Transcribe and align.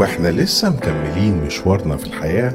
وإحنا 0.00 0.28
لسه 0.28 0.70
مكملين 0.70 1.44
مشوارنا 1.46 1.96
في 1.96 2.06
الحياة 2.06 2.52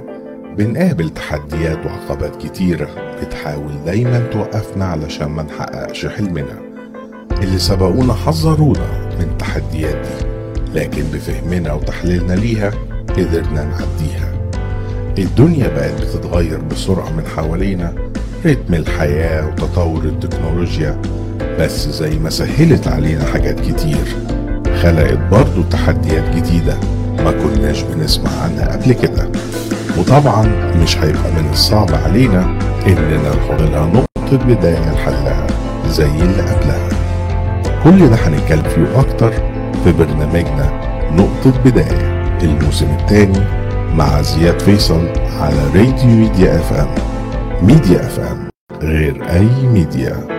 بنقابل 0.58 1.10
تحديات 1.10 1.86
وعقبات 1.86 2.36
كتيرة 2.46 2.90
بتحاول 3.22 3.72
دايما 3.86 4.20
توقفنا 4.20 4.86
علشان 4.86 5.28
ما 5.28 5.44
نحققش 5.44 6.05
حلمنا. 6.05 6.60
اللي 7.44 7.58
سبقونا 7.58 8.13
حذرونا 8.13 9.10
من 9.20 9.27
التحديات 9.32 9.96
دي 9.96 10.26
لكن 10.80 11.04
بفهمنا 11.13 11.73
وتحليلنا 11.73 12.34
ليها 12.34 12.72
قدرنا 13.10 13.63
نعديها. 13.63 14.30
الدنيا 15.18 15.68
بقت 15.68 16.02
بتتغير 16.02 16.60
بسرعة 16.62 17.10
من 17.10 17.24
حوالينا 17.35 17.94
رتم 18.46 18.74
الحياة 18.74 19.48
وتطور 19.48 20.04
التكنولوجيا 20.04 21.02
بس 21.60 21.90
زي 21.90 22.20
ما 22.20 22.30
سهلت 22.30 22.88
علينا 22.88 23.24
حاجات 23.26 23.60
كتير 23.60 24.05
خلقت 24.82 25.20
برضو 25.32 25.62
تحديات 25.71 26.35
جديدة. 26.35 26.77
ما 27.23 27.32
كناش 27.32 27.82
بنسمع 27.82 28.30
عنها 28.44 28.72
قبل 28.76 28.94
كده. 28.94 29.30
وطبعا 29.98 30.72
مش 30.84 30.98
هيبقى 30.98 31.32
من 31.38 31.50
الصعب 31.54 31.90
علينا 32.05 32.41
إننا 32.88 33.30
نحط 33.30 33.62
لها 33.62 33.86
نقطة 33.86 34.38
بداية 34.48 34.94
لحلها 34.94 35.48
زي 35.90 36.05
اللي 36.05 36.41
قبلها. 36.41 36.90
كل 37.84 38.10
ده 38.10 38.16
هنتكلم 38.16 38.63
فيه 38.63 39.00
أكتر 39.00 39.32
في 39.84 39.91
برنامجنا 39.91 40.71
نقطة 41.12 41.60
بداية. 41.66 42.20
الموسم 42.43 42.88
الثاني 42.99 43.40
مع 43.96 44.21
زياد 44.21 44.60
فيصل 44.60 45.08
على 45.40 45.55
راديو 45.76 46.10
ميديا 46.10 46.55
إف 46.55 46.74
إم. 46.74 46.88
ميديا 47.68 47.99
إف 47.99 48.20
إم 48.20 48.49
غير 48.82 49.24
أي 49.34 49.68
ميديا. 49.68 50.38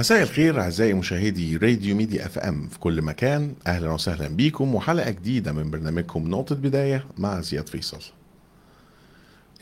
مساء 0.00 0.22
الخير 0.22 0.60
أعزائي 0.60 0.94
مشاهدي 0.94 1.56
راديو 1.56 1.96
ميديا 1.96 2.26
أف 2.26 2.38
إم. 2.38 2.68
في 2.68 2.78
كل 2.78 3.02
مكان 3.02 3.54
أهلا 3.66 3.90
وسهلا 3.92 4.28
بيكم 4.28 4.74
وحلقة 4.74 5.10
جديدة 5.10 5.52
من 5.52 5.70
برنامجكم 5.70 6.28
نقطة 6.30 6.54
بداية 6.54 7.04
مع 7.18 7.40
زياد 7.40 7.68
فيصل. 7.68 8.00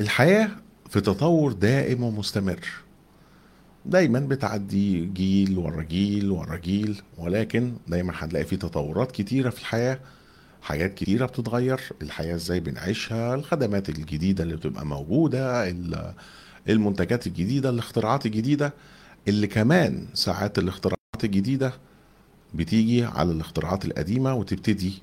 الحياة 0.00 0.48
في 0.90 1.00
تطور 1.00 1.52
دائم 1.52 2.02
ومستمر. 2.02 2.60
دايما 3.86 4.20
بتعدي 4.20 5.04
جيل 5.04 5.58
ورا 5.58 5.82
جيل 5.82 6.30
ورا 6.30 6.56
جيل 6.56 7.02
ولكن 7.18 7.72
دايما 7.88 8.12
هنلاقي 8.16 8.44
في 8.44 8.56
تطورات 8.56 9.12
كتيرة 9.12 9.50
في 9.50 9.60
الحياة 9.60 9.98
حاجات 10.62 10.94
كتيرة 10.94 11.26
بتتغير 11.26 11.80
الحياة 12.02 12.34
إزاي 12.34 12.60
بنعيشها 12.60 13.34
الخدمات 13.34 13.88
الجديدة 13.88 14.44
اللي 14.44 14.56
بتبقى 14.56 14.86
موجودة 14.86 15.68
ال- 15.70 16.12
المنتجات 16.68 17.26
الجديدة 17.26 17.70
الاختراعات 17.70 18.26
الجديدة. 18.26 18.72
اللي 19.28 19.46
كمان 19.46 20.06
ساعات 20.14 20.58
الاختراعات 20.58 21.24
الجديدة 21.24 21.72
بتيجي 22.54 23.04
على 23.04 23.32
الاختراعات 23.32 23.84
القديمة 23.84 24.34
وتبتدي 24.34 25.02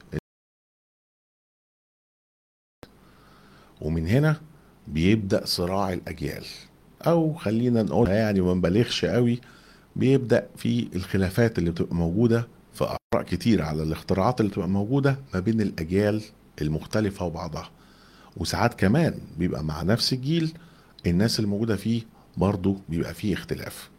ومن 3.81 4.07
هنا 4.07 4.41
بيبدأ 4.87 5.45
صراع 5.45 5.93
الأجيال. 5.93 6.45
أو 7.01 7.33
خلينا 7.33 7.83
نقول 7.83 8.09
يعني 8.09 8.41
ما 8.41 8.53
نبالغش 8.53 9.05
قوي 9.05 9.41
بيبدأ 9.95 10.47
في 10.57 10.87
الخلافات 10.95 11.57
اللي 11.59 11.71
بتبقى 11.71 11.95
موجودة 11.95 12.47
في 12.73 12.83
آراء 13.13 13.25
كتير 13.25 13.61
على 13.61 13.83
الاختراعات 13.83 14.39
اللي 14.41 14.51
بتبقى 14.51 14.69
موجودة 14.69 15.17
ما 15.33 15.39
بين 15.39 15.61
الأجيال 15.61 16.21
المختلفة 16.61 17.25
وبعضها. 17.25 17.69
وساعات 18.37 18.73
كمان 18.73 19.19
بيبقى 19.37 19.63
مع 19.63 19.81
نفس 19.83 20.13
الجيل 20.13 20.53
الناس 21.07 21.39
الموجودة 21.39 21.75
فيه 21.75 22.01
برضه 22.37 22.77
بيبقى 22.89 23.13
فيه 23.13 23.33
اختلاف. 23.33 23.89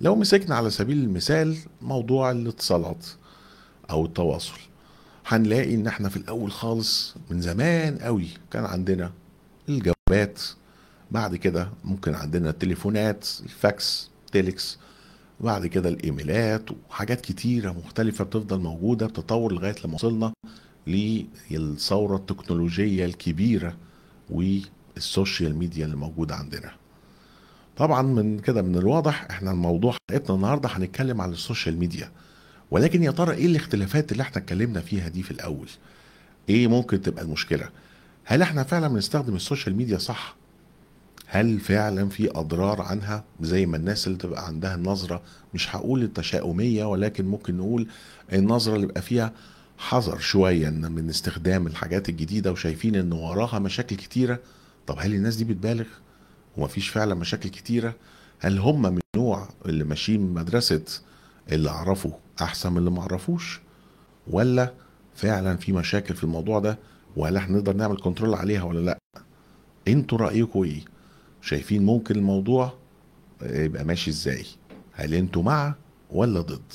لو 0.00 0.16
مسكنا 0.16 0.54
على 0.54 0.70
سبيل 0.70 0.98
المثال 0.98 1.56
موضوع 1.82 2.30
الاتصالات 2.30 3.06
أو 3.90 4.04
التواصل 4.04 4.58
هنلاقي 5.26 5.74
إن 5.74 5.86
إحنا 5.86 6.08
في 6.08 6.16
الأول 6.16 6.52
خالص 6.52 7.14
من 7.30 7.40
زمان 7.40 7.98
قوي 7.98 8.28
كان 8.50 8.64
عندنا 8.64 9.12
الجوابات 9.68 10.40
بعد 11.10 11.36
كده 11.36 11.68
ممكن 11.84 12.14
عندنا 12.14 12.50
التليفونات 12.50 13.28
الفاكس 13.44 14.10
تيليكس 14.32 14.78
بعد 15.40 15.66
كده 15.66 15.88
الإيميلات 15.88 16.70
وحاجات 16.70 17.20
كتيرة 17.20 17.70
مختلفة 17.72 18.24
بتفضل 18.24 18.60
موجودة 18.60 19.06
بتطور 19.06 19.52
لغاية 19.52 19.74
لما 19.84 19.94
وصلنا 19.94 20.32
للثورة 20.86 22.16
التكنولوجية 22.16 23.04
الكبيرة 23.04 23.76
وال 24.30 24.62
social 24.62 25.56
media 25.56 25.84
اللي 25.84 25.96
موجودة 25.96 26.34
عندنا. 26.34 26.70
طبعا 27.76 28.02
من 28.02 28.38
كده 28.38 28.62
من 28.62 28.76
الواضح 28.76 29.26
إحنا 29.30 29.50
الموضوع 29.50 29.96
حلقتنا 30.10 30.36
النهارده 30.36 30.68
هنتكلم 30.68 31.20
عن 31.20 31.32
ال 31.32 31.39
social 31.39 31.78
media. 31.78 32.10
ولكن 32.70 33.02
يا 33.02 33.10
ترى 33.10 33.32
إيه 33.34 33.46
الاختلافات 33.46 34.12
اللي 34.12 34.22
إحنا 34.22 34.36
اتكلمنا 34.42 34.80
فيها 34.80 35.08
دي 35.08 35.22
في 35.22 35.30
الأول؟ 35.30 35.68
إيه 36.48 36.66
ممكن 36.68 37.00
تبقى 37.00 37.22
المشكلة؟ 37.24 37.68
هل 38.24 38.42
إحنا 38.42 38.62
فعلا 38.62 38.88
بنستخدم 38.88 39.34
ال 39.36 39.42
social 39.42 39.76
media 39.76 39.98
صح؟ 39.98 40.36
هل 41.26 41.60
فعلا 41.60 42.08
في 42.08 42.30
أضرار 42.30 42.82
عنها 42.82 43.24
زي 43.40 43.66
ما 43.66 43.76
الناس 43.76 44.06
اللي 44.06 44.18
تبقى 44.18 44.46
عندها 44.46 44.74
النظرة 44.74 45.22
مش 45.54 45.76
هقول 45.76 46.02
التشاؤمية 46.02 46.84
ولكن 46.84 47.24
ممكن 47.26 47.56
نقول 47.56 47.86
النظرة 48.32 48.74
اللي 48.74 48.86
بيبقى 48.86 49.02
فيها 49.02 49.32
حذر 49.78 50.18
شوية 50.18 50.70
من 50.70 51.08
استخدام 51.08 51.66
الحاجات 51.66 52.08
الجديدة 52.08 52.52
وشايفين 52.52 52.94
إن 52.96 53.12
وراها 53.12 53.58
مشاكل 53.58 53.96
كتيرة؟ 53.96 54.38
طب 54.86 54.96
هل 54.98 55.14
الناس 55.14 55.36
دي 55.36 55.44
بتبالغ؟ 55.44 55.84
ومفيش 56.56 56.88
فعلا 56.88 57.14
مشاكل 57.14 57.48
كتيرة. 57.48 57.94
هل 58.38 58.58
هم 58.58 58.82
من 58.82 58.98
النوع 59.16 59.48
اللي 59.66 59.84
ماشيين 59.84 60.34
مدرسة 60.34 60.84
اللي 61.52 61.70
أعرفه 61.70 62.12
أحسن 62.42 62.72
من 62.72 62.78
اللي 62.78 62.90
ما 62.90 63.00
أعرفوش؟ 63.00 63.60
ولا 64.30 64.72
فعلا 65.14 65.56
في 65.56 65.72
مشاكل 65.72 66.14
في 66.16 66.24
الموضوع 66.24 66.58
ده؟ 66.58 66.78
وهل 67.16 67.36
إحنا 67.36 67.56
نقدر 67.56 67.72
نعمل 67.76 67.96
كنترول 67.96 68.34
عليها 68.34 68.62
ولا 68.62 68.80
لأ؟ 68.80 68.98
أنتوا 69.88 70.18
رايكم 70.18 70.62
إيه؟ 70.62 70.80
شايفين 71.42 71.86
ممكن 71.86 72.16
الموضوع 72.16 72.72
يبقى 73.42 73.84
ماشي 73.84 74.10
إزاي؟ 74.10 74.46
هل 74.92 75.14
أنتوا 75.14 75.42
مع 75.42 75.74
ولا 76.10 76.40
ضد؟ 76.40 76.72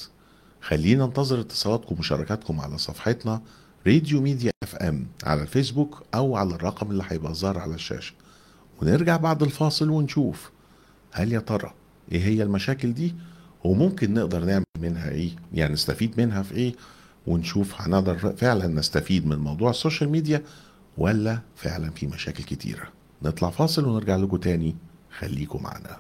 خلينا 0.61 1.05
ننتظر 1.05 1.39
اتصالاتكم 1.39 1.95
ومشاركاتكم 1.95 2.59
على 2.61 2.77
صفحتنا 2.77 3.41
راديو 3.87 4.21
Media 4.21 4.51
FM 4.63 5.07
على 5.23 5.41
الفيسبوك 5.41 6.03
أو 6.15 6.35
على 6.35 6.55
الرقم 6.55 6.91
اللي 6.91 7.03
هيبقى 7.07 7.33
ظاهر 7.33 7.59
على 7.59 7.75
الشاشة. 7.75 8.13
ونرجع 8.81 9.17
بعد 9.17 9.43
الفاصل 9.43 9.89
ونشوف 9.89 10.51
هل 11.11 11.33
يا 11.33 11.39
ترى 11.39 11.73
إيه 12.11 12.23
هي 12.23 12.43
المشاكل 12.43 12.93
دي 12.93 13.15
وممكن 13.63 14.13
نقدر 14.13 14.45
نعمل 14.45 14.63
منها 14.79 15.09
إيه؟ 15.09 15.31
يعني 15.53 15.73
نستفيد 15.73 16.21
منها 16.21 16.43
في 16.43 16.55
إيه؟ 16.55 16.73
ونشوف 17.27 17.81
هنقدر 17.81 18.17
فعلا 18.17 18.67
نستفيد 18.67 19.27
من 19.27 19.37
موضوع 19.37 19.69
ال 19.69 19.75
social 19.75 20.09
media 20.09 20.43
ولا 20.97 21.39
فعلا 21.55 21.89
في 21.91 22.07
مشاكل 22.07 22.43
كتيرة. 22.43 22.83
نطلع 23.23 23.49
فاصل 23.49 23.85
ونرجع 23.85 24.15
لكم 24.15 24.37
تاني. 24.37 24.75
خليكم 25.17 25.63
معنا. 25.63 25.97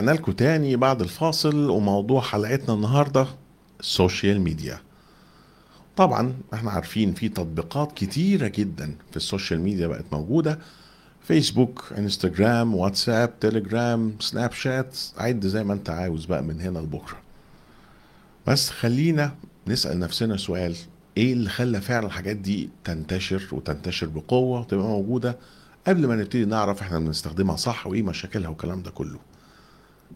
ورجعنا 0.00 0.18
لكم 0.18 0.32
تاني 0.32 0.76
بعد 0.76 1.00
الفاصل 1.02 1.70
وموضوع 1.70 2.20
حلقتنا 2.20 2.74
النهارده 2.74 3.26
ال 3.80 3.89
social 3.89 4.40
media 4.40 4.80
طبعا 5.96 6.34
إحنا 6.54 6.70
عارفين 6.70 7.14
في 7.14 7.28
تطبيقات 7.28 7.92
كتيرة 7.92 8.48
جدا 8.48 8.94
في 9.10 9.16
ال 9.16 9.22
social 9.22 9.60
media 9.60 9.86
بقت 9.86 10.04
موجودة. 10.12 10.58
فيسبوك 11.22 11.92
انستجرام 11.98 12.74
واتساب 12.74 13.40
تليجرام 13.40 14.14
سناب 14.20 14.52
شات 14.52 14.98
عد 15.18 15.46
زي 15.46 15.64
ما 15.64 15.72
انت 15.72 15.90
عاوز 15.90 16.24
بقى 16.24 16.42
من 16.42 16.60
هنا 16.60 16.78
لبكرة. 16.78 17.16
بس 18.46 18.70
خلينا 18.70 19.34
نسأل 19.66 19.98
نفسنا 19.98 20.36
سؤال. 20.36 20.76
إيه 21.16 21.32
اللي 21.32 21.48
خلى 21.50 21.80
فعلا 21.80 22.06
الحاجات 22.06 22.36
دي 22.36 22.70
تنتشر 22.84 23.48
وتنتشر 23.52 24.06
بقوة 24.06 24.60
وتبقى 24.60 24.86
موجودة؟ 24.86 25.36
قبل 25.86 26.06
ما 26.06 26.16
نبتدي 26.16 26.44
نعرف 26.44 26.82
إحنا 26.82 26.98
بنستخدمها 26.98 27.56
صح 27.56 27.86
وإيه 27.86 28.02
مشاكلها 28.02 28.48
والكلام 28.48 28.82
ده 28.82 28.90
كله. 28.90 29.18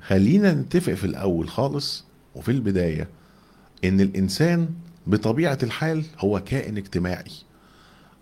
خلينا 0.00 0.54
نتفق 0.54 0.92
في 0.92 1.04
الأول 1.04 1.48
خالص 1.48 2.04
وفي 2.34 2.50
البداية 2.50 3.08
إن 3.84 4.00
الإنسان 4.00 4.68
بطبيعة 5.06 5.58
الحال 5.62 6.04
هو 6.18 6.40
كائن 6.40 6.76
اجتماعي. 6.76 7.32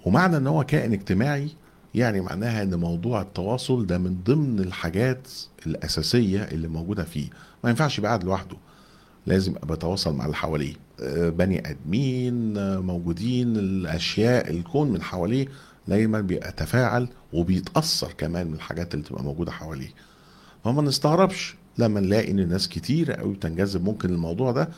ومعنى 0.07 0.37
إن 0.37 0.47
هو 0.47 0.64
كائن 0.64 0.93
اجتماعي 0.93 1.49
يعني 1.95 2.21
معناها 2.21 2.62
إن 2.62 2.75
موضوع 2.75 3.23
التواصل 3.23 3.87
ده 3.87 3.99
من 3.99 4.23
ضمن 4.25 4.61
الحاجات 4.61 5.29
الأساسية 5.67 6.43
اللي 6.43 6.69
موجودة 6.69 7.05
فيه. 7.05 7.29
ما 7.64 7.71
ينفعش 7.71 7.99
يبقى 7.99 8.09
قاعد 8.09 8.25
لوحده. 8.25 8.57
لازم 9.26 9.55
أبقى 9.62 9.76
مع 10.07 10.25
اللي 10.25 10.37
حواليه. 10.37 10.75
آه، 11.00 11.29
بني 11.29 11.71
آدمين 11.71 12.57
آه، 12.59 12.79
موجودين 12.79 13.57
الأشياء 13.57 14.50
الكون 14.50 14.91
من 14.93 15.02
حواليه 15.02 15.47
دايما 15.88 16.21
بيتفاعل 16.21 17.09
وبيتأثر 17.33 18.12
كمان 18.12 18.47
من 18.47 18.55
الحاجات 18.55 18.95
اللي 18.95 19.05
تبقى 19.05 19.25
موجودة 19.25 19.52
حواليه. 19.52 19.91
فما 20.64 20.83
نستغربش 20.83 21.57
لما 21.79 22.00
نلاقي 22.00 22.31
إن 22.31 22.49
ناس 22.49 22.69
كتيره 22.69 23.14
قوي 23.14 23.35
بتنجذب 23.35 23.85
ممكن 23.85 24.11
الموضوع 24.11 24.52
ده 24.52 24.69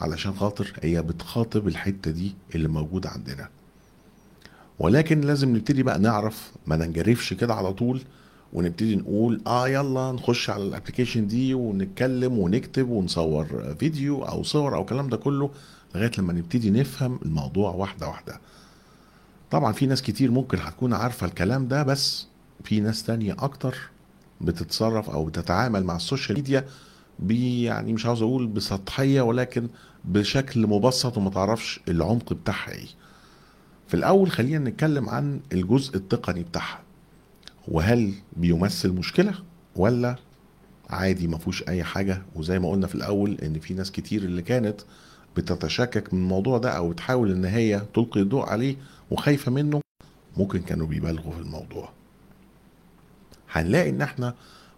علشان 0.00 0.34
خاطر 0.34 0.72
هي 0.82 1.02
بتخاطب 1.02 1.68
الحتة 1.68 2.10
دي 2.10 2.34
اللي 2.54 2.68
موجودة 2.68 3.10
عندنا. 3.10 3.48
ولكن 4.78 5.20
لازم 5.20 5.56
نبتدي 5.56 5.82
بقى 5.82 5.98
نعرف 5.98 6.52
ما 6.66 6.76
ننجرفش 6.76 7.32
كده 7.34 7.54
على 7.54 7.72
طول 7.72 8.02
ونبتدي 8.52 8.96
نقول 8.96 9.40
آه 9.46 9.68
يلا 9.68 10.12
نخش 10.12 10.50
على 10.50 10.62
الابلكيشن 10.62 11.26
دي 11.26 11.54
ونتكلم 11.54 12.38
ونكتب 12.38 12.88
ونصور 12.88 13.74
فيديو 13.78 14.22
أو 14.24 14.42
صور 14.42 14.74
أو 14.76 14.80
الكلام 14.80 15.08
ده 15.08 15.16
كله 15.16 15.50
لغاية 15.94 16.10
لما 16.18 16.32
نبتدي 16.32 16.70
نفهم 16.70 17.18
الموضوع 17.24 17.70
واحدة 17.70 18.08
واحدة. 18.08 18.40
طبعا 19.50 19.72
في 19.72 19.86
ناس 19.86 20.02
كتير 20.02 20.30
ممكن 20.30 20.58
هتكون 20.58 20.92
عارفة 20.94 21.26
الكلام 21.26 21.68
ده 21.68 21.82
بس 21.82 22.26
في 22.64 22.80
ناس 22.80 23.02
تانية 23.02 23.36
أكتر 23.38 23.76
بتتصرف 24.40 25.10
أو 25.10 25.24
بتتعامل 25.24 25.84
مع 25.84 25.96
ال 25.96 26.02
social 26.02 26.38
media 26.38 26.66
يعني 27.64 27.92
مش 27.92 28.06
عاوز 28.06 28.22
أقول 28.22 28.46
بسطحية 28.46 29.20
ولكن 29.22 29.68
بشكل 30.04 30.66
مبسط 30.66 31.16
وما 31.16 31.30
تعرفش 31.30 31.80
العمق 31.88 32.32
بتاعها 32.32 32.72
إيه. 32.72 32.86
في 33.88 33.94
الأول 33.94 34.30
خلينا 34.30 34.70
نتكلم 34.70 35.08
عن 35.08 35.40
الجزء 35.52 35.96
التقني 35.96 36.42
بتاعها. 36.42 36.80
وهل 37.68 38.12
بيمثل 38.36 38.92
مشكلة 38.92 39.34
ولا 39.76 40.16
عادي 40.90 41.28
ما 41.28 41.38
فيهوش 41.38 41.62
أي 41.68 41.84
حاجة؟ 41.84 42.22
وزي 42.34 42.58
ما 42.58 42.70
قلنا 42.70 42.86
في 42.86 42.94
الأول 42.94 43.38
إن 43.42 43.60
في 43.60 43.74
ناس 43.74 43.92
كتير 43.92 44.22
اللي 44.22 44.42
كانت 44.42 44.80
بتتشكك 45.36 46.14
من 46.14 46.20
الموضوع 46.20 46.58
ده 46.58 46.70
أو 46.70 46.88
بتحاول 46.90 47.30
إن 47.32 47.44
هي 47.44 47.82
تلقي 47.94 48.20
الضوء 48.20 48.46
عليه 48.48 48.76
وخايفة 49.10 49.52
منه 49.52 49.80
ممكن 50.36 50.62
كانوا 50.62 50.86
بيبالغوا 50.86 51.32
في 51.32 51.40
الموضوع. 51.40 51.92
هنلاقي 53.52 53.90
إن 53.90 54.02
إحنا 54.02 54.34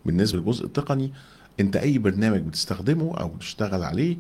بالنسبة 0.07 0.39
للجزء 0.39 0.65
التقني 0.65 1.13
أنت 1.61 1.77
أي 1.77 1.99
برنامج 1.99 2.41
بتستخدمه 2.41 3.17
أو 3.19 3.29
بتشتغل 3.29 3.83
عليه 3.83 4.17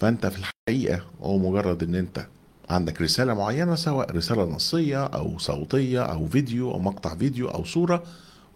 فأنت 0.00 0.26
في 0.26 0.38
الحقيقة 0.38 1.04
هو 1.22 1.38
مجرد 1.38 1.82
إن 1.82 1.94
أنت 1.94 2.26
عندك 2.70 3.02
رسالة 3.02 3.34
معينة 3.34 3.74
سواء 3.74 4.16
رسالة 4.16 4.44
نصية 4.44 5.04
أو 5.04 5.38
صوتية 5.38 6.02
أو 6.02 6.26
فيديو 6.26 6.70
أو 6.70 6.78
مقطع 6.78 7.14
فيديو 7.16 7.48
أو 7.48 7.64
صورة 7.64 8.02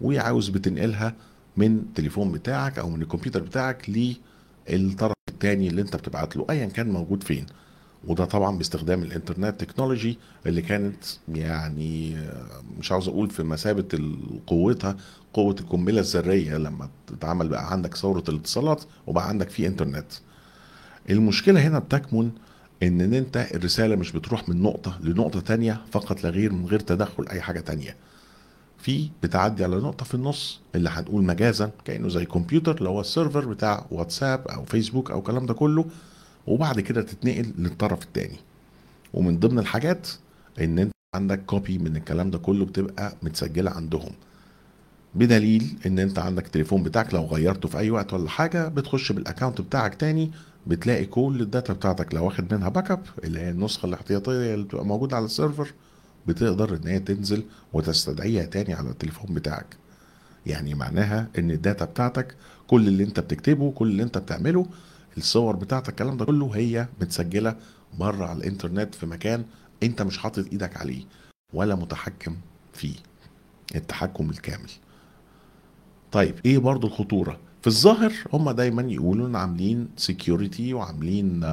وعاوز 0.00 0.48
بتنقلها 0.48 1.14
من 1.56 1.76
التليفون 1.76 2.32
بتاعك 2.32 2.78
أو 2.78 2.90
من 2.90 3.02
الكمبيوتر 3.02 3.40
بتاعك 3.42 3.90
للطرف 4.70 5.12
الثاني 5.28 5.68
اللي 5.68 5.82
أنت 5.82 5.96
بتبعت 5.96 6.36
له 6.36 6.46
ايا 6.50 6.66
كان 6.66 6.90
موجود 6.90 7.22
فين. 7.22 7.46
وده 8.08 8.24
طبعا 8.24 8.58
باستخدام 8.58 9.02
ال 9.02 9.09
internet 9.09 9.60
technology 9.60 10.18
اللي 10.46 10.62
كانت 10.62 11.04
يعني 11.28 12.16
مش 12.78 12.92
عاوز 12.92 13.08
أقول 13.08 13.30
في 13.30 13.42
مثابة 13.42 13.88
قوتها 14.46 14.96
قوة 15.34 15.56
القنبلة 15.60 16.00
الذرية 16.00 16.56
لما 16.56 16.88
تتعمل 17.06 17.48
بقى 17.48 17.72
عندك 17.72 17.94
ثورة 17.96 18.24
الاتصالات 18.28 18.82
وبقى 19.06 19.28
عندك 19.28 19.50
في 19.50 19.66
إنترنت. 19.66 20.06
المشكلة 21.10 21.60
هنا 21.68 21.78
بتكمن 21.78 22.30
ان 22.82 23.00
إن 23.00 23.14
أنت 23.14 23.46
الرسالة 23.54 23.96
مش 23.96 24.12
بتروح 24.12 24.48
من 24.48 24.62
نقطة 24.62 24.98
لنقطة 25.02 25.40
تانية 25.40 25.80
فقط 25.92 26.24
لا 26.24 26.30
غير 26.30 26.52
من 26.52 26.66
غير 26.66 26.80
تدخل 26.80 27.26
أي 27.28 27.40
حاجة 27.40 27.60
تانية. 27.60 27.96
في 28.78 29.10
بتعدي 29.22 29.64
على 29.64 29.76
نقطة 29.76 30.04
في 30.04 30.14
النص 30.14 30.60
اللي 30.74 30.88
هنقول 30.90 31.24
مجازا 31.24 31.70
كأنه 31.84 32.08
زي 32.08 32.24
كمبيوتر 32.24 32.76
اللي 32.78 32.88
هو 32.88 33.00
ال 33.00 33.06
server 33.06 33.44
بتاع 33.46 33.86
واتساب 33.90 34.48
أو 34.48 34.64
فيسبوك 34.64 35.10
أو 35.10 35.18
الكلام 35.18 35.46
ده 35.46 35.54
كله. 35.54 35.84
وبعد 36.46 36.80
كده 36.80 37.02
تتنقل 37.02 37.52
للطرف 37.58 38.02
التاني. 38.02 38.36
ومن 39.14 39.38
ضمن 39.38 39.58
الحاجات 39.58 40.08
إن 40.60 40.78
أنت 40.78 40.92
عندك 41.14 41.44
copy 41.44 41.78
من 41.78 41.96
الكلام 41.96 42.30
ده 42.30 42.38
كله 42.38 42.64
بتبقى 42.64 43.16
متسجلة 43.22 43.70
عندهم. 43.70 44.12
بدليل 45.14 45.76
إن 45.86 45.98
أنت 45.98 46.18
عندك 46.18 46.46
التليفون 46.46 46.82
بتاعك 46.82 47.14
لو 47.14 47.24
غيرته 47.24 47.68
في 47.68 47.78
أي 47.78 47.90
وقت 47.90 48.12
ولا 48.12 48.28
حاجة 48.28 48.68
بتخش 48.68 49.12
بال 49.12 49.23
account 49.23 49.60
بتاعك 49.60 49.94
تاني 49.94 50.30
بتلاقي 50.66 51.04
كل 51.04 51.38
ال 51.40 51.47
data 51.47 51.72
بتاعتك 51.72 52.14
لو 52.14 52.24
واخد 52.24 52.54
منها 52.54 52.68
backup 52.68 53.02
اللي 53.24 53.40
هي 53.40 53.50
النسخة 53.50 53.86
الاحتياطية 53.86 54.54
اللي 54.54 54.64
بتبقى 54.64 54.86
موجودة 54.86 55.16
على 55.16 55.24
ال 55.24 55.31
server 55.31 55.72
بتقدر 56.26 56.76
إن 56.76 56.88
هي 56.88 56.98
تنزل 56.98 57.42
وتستدعيها 57.72 58.44
تاني 58.44 58.74
على 58.74 58.90
التليفون 58.90 59.34
بتاعك. 59.34 59.76
يعني 60.46 60.74
معناها 60.74 61.28
إن 61.38 61.50
ال 61.50 61.57
data 61.57 61.84
بتاعتك 61.84 62.34
كل 62.66 62.88
اللي 62.88 63.04
أنت 63.04 63.20
بتكتبه 63.20 63.70
كل 63.70 63.90
اللي 63.90 64.02
أنت 64.02 64.18
بتعمله 64.18 64.66
الصور 65.16 65.56
بتاعتك 65.56 65.88
الكلام 65.88 66.16
ده 66.16 66.24
كله 66.24 66.50
هي 66.54 66.88
متسجلة 67.00 67.56
بره 67.98 68.26
على 68.26 68.38
الإنترنت 68.38 68.94
في 68.94 69.06
مكان 69.06 69.44
أنت 69.82 70.02
مش 70.02 70.18
حاطط 70.18 70.46
إيدك 70.52 70.76
عليه 70.76 71.04
ولا 71.52 71.74
متحكم 71.74 72.36
فيه 72.72 72.94
التحكم 73.74 74.30
الكامل. 74.30 74.70
طيب 76.12 76.34
إيه 76.46 76.58
برضو 76.58 76.86
الخطورة؟ 76.86 77.38
في 77.62 77.66
الظاهر 77.66 78.12
هم 78.32 78.50
دايما 78.50 78.82
يقولوا 78.82 79.26
إن 79.26 79.36
عاملين 79.36 79.88
security 79.96 80.74
وعاملين 80.74 81.44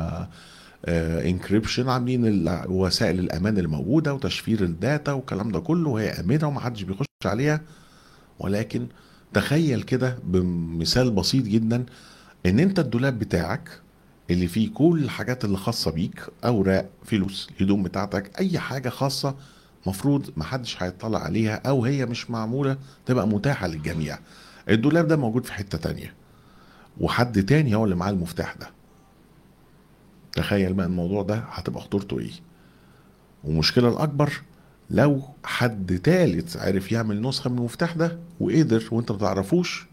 encryption 0.88 1.90
عاملين 1.90 2.26
ال- 2.28 2.64
وسائل 2.68 3.20
الأمان 3.20 3.58
الموجودة 3.58 4.14
وتشفير 4.14 4.64
ال 4.64 4.73
data 4.73 5.12
والكلام 5.12 5.52
ده 5.52 5.60
كله 5.60 5.90
وهي 5.90 6.10
آمنة 6.10 6.48
ومحدش 6.48 6.82
بيخش 6.84 7.06
عليها. 7.26 7.62
ولكن 8.40 8.88
تخيل 9.34 9.84
كده 9.84 10.20
بمثال 10.24 11.12
بسيط 11.12 11.46
جدا 11.46 11.86
إن 12.46 12.60
أنت 12.60 12.80
الدولاب 12.80 13.20
بتاعك 13.20 13.82
اللي 14.30 14.48
فيه 14.48 14.74
كل 14.74 15.02
الحاجات 15.04 15.46
اللي 15.46 15.58
خاصة 15.58 15.92
بيك 15.92 16.28
أوراق 16.46 16.90
فلوس 17.06 17.50
الهدوم 17.58 17.84
بتاعتك 17.84 18.40
أي 18.40 18.60
حاجة 18.60 18.90
خاصة 18.90 19.36
مفروض 19.88 20.30
محدش 20.38 20.84
هيطلع 20.84 21.20
عليها 21.20 21.56
أو 21.68 21.86
هي 21.86 22.06
مش 22.06 22.30
معمولة 22.32 22.78
تبقى 23.06 23.28
متاحة 23.28 23.68
للجميع. 23.68 24.20
الدولاب 24.70 25.08
ده 25.08 25.18
موجود 25.18 25.46
في 25.46 25.54
حتة 25.54 25.78
تانية. 25.78 26.14
وحد 27.00 27.44
تاني 27.46 27.76
هو 27.76 27.84
اللي 27.84 27.96
معاه 27.96 28.10
المفتاح 28.12 28.56
ده. 28.56 28.70
تخيل 30.32 30.74
بقى 30.74 30.86
الموضوع 30.86 31.24
ده 31.24 31.36
هتبقى 31.36 31.82
خطورته 31.82 32.20
إيه. 32.20 32.32
والمشكلة 33.44 33.90
الأكبر 33.90 34.34
لو 34.90 35.22
حد 35.44 36.00
تالت 36.04 36.58
عرف 36.58 36.92
يعمل 36.92 37.22
نسخة 37.22 37.50
من 37.50 37.58
المفتاح 37.58 37.94
ده 37.94 38.20
وقدر 38.40 38.84
وأنت 38.92 39.12
ما 39.12 39.18
تعرفوش 39.18 39.86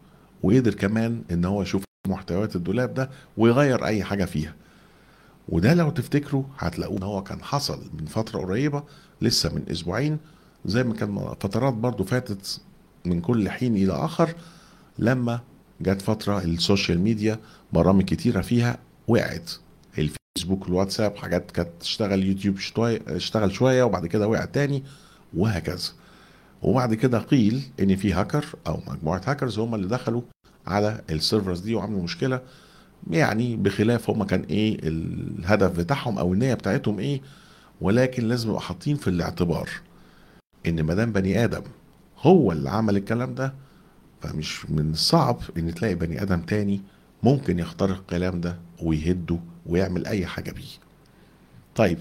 وقدر 0.43 0.75
كمان 0.75 1.23
إن 1.31 1.45
هو 1.45 1.63
يشوف 1.63 1.86
محتويات 2.09 2.57
الدولاب 2.57 2.95
ده 2.95 3.11
ويغير 3.37 3.85
أي 3.87 4.05
حاجة 4.05 4.25
فيها. 4.25 4.55
وده 5.49 5.75
لو 5.75 5.91
تفتكروا 5.91 6.45
هتلاقوه 6.59 6.99
إن 6.99 7.03
هو 7.03 7.23
كان 7.23 7.43
حصل 7.43 7.91
من 8.01 8.07
فترة 8.07 8.39
قريبة 8.39 8.83
لسه 9.23 9.55
من 9.55 9.63
أسبوعين 9.71 10.19
زي 10.65 10.85
ما 10.85 10.95
كان 10.95 11.35
فترات 11.41 11.75
برضو 11.75 12.05
فاتت 12.05 12.61
من 13.05 13.21
كل 13.21 13.49
حين 13.51 13.77
إلى 13.77 13.93
آخر 13.93 14.35
لما 14.99 15.41
جت 15.81 16.03
فترة 16.03 16.39
ال 16.39 16.48
social 16.48 17.01
media 17.01 17.39
برامج 17.73 18.05
كتيرة 18.05 18.41
فيها 18.41 18.79
وقعت. 19.09 19.51
الفيسبوك 19.99 20.63
والواتساب 20.65 21.17
حاجات 21.17 21.51
كانت 21.51 21.69
تشتغل 21.81 22.25
يوتيوب 22.25 22.59
شوية 22.59 23.01
اشتغل 23.09 23.53
شوية 23.53 23.83
وبعد 23.83 24.07
كده 24.07 24.29
وقع 24.29 24.45
تاني 24.45 24.83
وهكذا. 25.37 25.89
وبعد 26.63 26.95
كده 26.95 27.19
قيل 27.19 27.63
إن 27.81 27.97
في 27.97 28.13
هاكر 28.13 28.47
أو 28.67 28.81
مجموعة 28.87 29.21
هاكرز 29.27 29.59
هم 29.59 29.75
اللي 29.75 29.89
دخلوا 29.89 30.23
على 30.67 31.01
ال 31.11 31.17
servers 31.17 31.61
دي 31.61 31.75
وعملوا 31.75 32.03
مشكلة 32.03 32.41
يعني 33.11 33.57
بخلاف 33.57 34.11
هم 34.11 34.25
كان 34.25 34.41
إيه 34.41 34.79
الهدف 34.83 35.79
بتاعهم 35.79 36.19
أو 36.19 36.33
النية 36.35 36.55
بتاعتهم 36.55 36.99
إيه 36.99 37.21
ولكن 37.81 38.29
لازم 38.29 38.49
يبقوا 38.49 38.61
حاطين 38.61 38.97
في 38.97 39.09
الاعتبار 39.09 39.69
إن 40.67 40.83
ما 40.83 40.95
دام 40.95 41.13
بني 41.13 41.45
آدم 41.45 41.63
هو 42.21 42.53
اللي 42.53 42.71
عمل 42.71 42.97
الكلام 42.97 43.35
ده 43.35 43.55
فمش 44.21 44.71
من 44.71 44.91
الصعب 44.91 45.39
إن 45.59 45.75
تلاقي 45.75 45.95
بني 45.95 46.23
آدم 46.23 46.41
تاني 46.41 46.81
ممكن 47.23 47.59
يخترق 47.59 47.97
الكلام 47.99 48.41
ده 48.41 48.59
ويهده 48.83 49.39
ويعمل 49.67 50.07
أي 50.07 50.27
حاجة 50.27 50.51
بيه. 50.51 50.87
طيب 51.75 51.99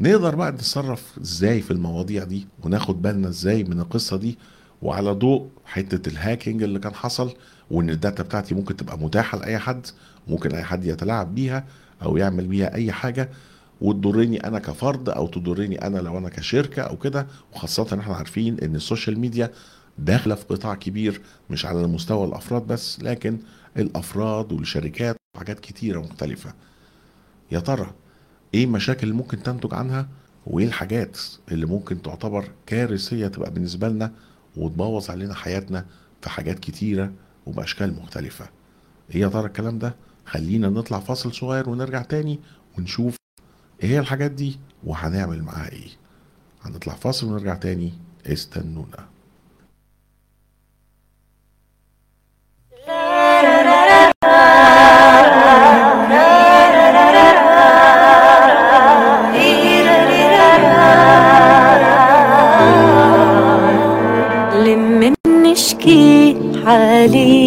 نقدر 0.00 0.34
بقى 0.34 0.52
نتصرف 0.52 1.18
إزاي 1.20 1.60
في 1.60 1.70
المواضيع 1.70 2.24
دي 2.24 2.46
وناخد 2.62 3.02
بالنا 3.02 3.28
إزاي 3.28 3.64
من 3.64 3.80
القصة 3.80 4.16
دي 4.16 4.38
وعلى 4.82 5.10
ضوء 5.12 5.48
حتة 5.64 6.08
ال 6.08 6.15
hacking 6.15 6.62
اللي 6.62 6.78
كان 6.78 6.94
حصل؟ 6.94 7.34
وإن 7.70 7.90
ال 7.90 7.96
data 7.96 8.22
بتاعتي 8.22 8.54
ممكن 8.54 8.76
تبقى 8.76 8.98
متاحة 8.98 9.38
لأي 9.38 9.58
حد 9.58 9.86
ممكن 10.28 10.54
أي 10.54 10.62
حد 10.64 10.84
يتلاعب 10.84 11.34
بيها 11.34 11.64
أو 12.02 12.16
يعمل 12.16 12.46
بيها 12.46 12.74
أي 12.74 12.92
حاجة 12.92 13.30
وتضرني 13.80 14.46
أنا 14.46 14.58
كفرد 14.58 15.08
أو 15.08 15.26
تضرني 15.26 15.86
أنا 15.86 15.98
لو 15.98 16.18
أنا 16.18 16.28
كشركة 16.28 16.82
أو 16.82 16.96
كده. 16.96 17.26
وخاصة 17.54 17.98
إحنا 18.00 18.14
عارفين 18.14 18.58
إن 18.60 18.76
ال 18.76 18.82
social 18.82 19.18
media 19.20 19.50
داخلة 19.98 20.34
في 20.34 20.44
قطاع 20.44 20.74
كبير 20.74 21.20
مش 21.50 21.66
على 21.66 21.86
مستوى 21.86 22.26
الأفراد 22.26 22.66
بس 22.66 23.00
لكن 23.02 23.38
الأفراد 23.76 24.52
والشركات 24.52 25.16
وحاجات 25.36 25.60
كتيرة 25.60 26.00
مختلفة. 26.00 26.52
يا 27.52 27.60
ترى 27.60 27.90
إيه 28.54 28.64
المشاكل 28.64 29.02
اللي 29.02 29.14
ممكن 29.18 29.42
تنتج 29.42 29.74
عنها؟ 29.74 30.08
وإيه 30.46 30.66
الحاجات 30.66 31.18
اللي 31.52 31.66
ممكن 31.66 32.02
تعتبر 32.02 32.48
كارثية 32.66 33.26
تبقى 33.28 33.50
بالنسبة 33.50 33.88
لنا 33.88 34.12
وتبوظ 34.56 35.10
علينا 35.10 35.34
حياتنا 35.34 35.86
في 36.22 36.30
حاجات 36.30 36.58
كتيرة؟ 36.58 37.12
وبأشكال 37.48 37.96
مختلفة. 38.02 38.48
إيه 39.14 39.20
يا 39.20 39.28
ترى 39.28 39.46
الكلام 39.46 39.78
ده؟ 39.78 39.94
خلينا 40.26 40.68
نطلع 40.68 41.00
فاصل 41.00 41.34
صغير 41.34 41.68
ونرجع 41.68 42.02
تاني 42.02 42.40
ونشوف 42.78 43.16
إيه 43.82 43.98
الحاجات 44.00 44.30
دي 44.30 44.58
وهنعمل 44.84 45.42
معاها 45.42 45.72
إيه. 45.72 45.88
هنطلع 46.62 46.94
فاصل 46.94 47.26
ونرجع 47.26 47.54
تاني. 47.54 47.92
استنونا. 48.26 49.08
لما 64.66 65.14
نشكي 65.26 66.36
حالي 66.64 67.37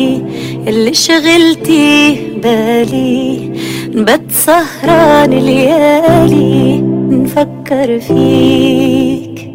اللي 0.67 0.93
شغلتي 0.93 2.15
بالي 2.43 3.51
نبت 3.95 4.31
سهران 4.31 5.29
ليالي 5.29 6.81
نفكر 7.09 7.99
فيك. 7.99 9.51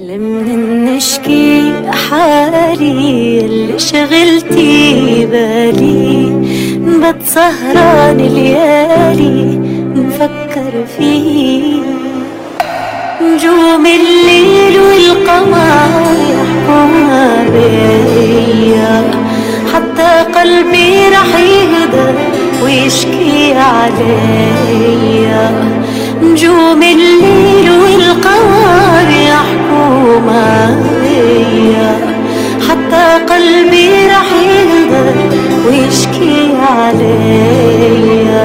لما 0.00 0.56
نشكي 0.96 1.72
حالي 2.10 3.40
اللي 3.40 3.78
شغلتي 3.78 5.26
بالي 5.26 6.26
نبت 6.78 7.22
سهران 7.26 8.16
ليالي 8.16 9.58
نفكر 9.96 10.84
فيك. 10.98 11.82
نجوم 13.22 13.86
الليل 13.86 14.80
والقمر 14.80 15.81
قلبي 20.42 21.08
رح 21.08 21.32
يهدى 21.40 22.08
ويشكي 22.64 23.54
عليا. 23.54 25.44
نجوم 26.22 26.82
الليل 26.82 27.70
والقمر 27.70 29.08
يحكمها 29.10 30.76
بيا 31.02 31.92
حتى 32.68 33.06
قلبي 33.34 33.88
رح 34.06 34.30
يهدى 34.50 35.06
ويشكي 35.68 36.36
عليا. 36.78 38.44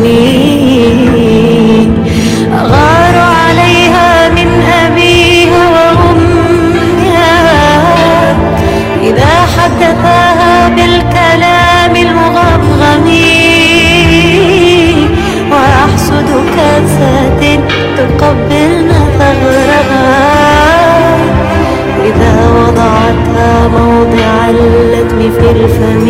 وضعتها 22.81 23.67
موضع 23.67 24.49
اللتم 24.49 25.19
في 25.31 25.51
الفم. 25.51 26.00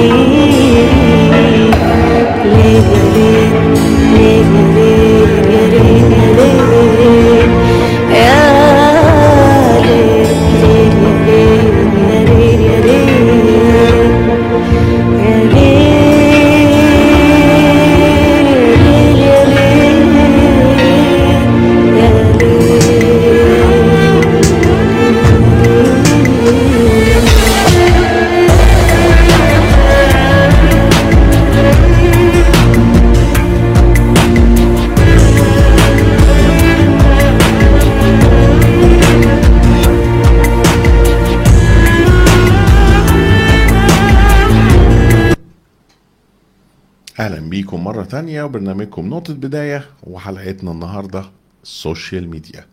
تانية 48.11 48.43
وبرنامجكم 48.43 49.07
نقطة 49.07 49.33
بداية 49.33 49.85
وحلقتنا 50.03 50.71
النهاردة 50.71 51.25
ال 51.63 51.73
social 51.73 52.29
media 52.29 52.65